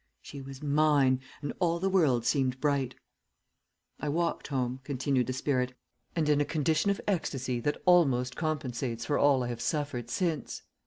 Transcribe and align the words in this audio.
She 0.19 0.41
was 0.41 0.63
mine, 0.63 1.21
and 1.43 1.53
all 1.59 1.77
the 1.79 1.87
world 1.87 2.25
seemed 2.25 2.59
bright. 2.59 2.95
"I 3.99 4.09
walked 4.09 4.47
home," 4.47 4.79
continued 4.83 5.27
the 5.27 5.33
spirit, 5.33 5.73
"and 6.15 6.27
in 6.27 6.41
a 6.41 6.43
condition 6.43 6.89
of 6.89 6.99
ecstasy 7.07 7.59
that 7.59 7.79
almost 7.85 8.35
compensates 8.35 9.05
for 9.05 9.19
all 9.19 9.43
I 9.43 9.49
have 9.49 9.61
suffered 9.61 10.09
since. 10.09 10.63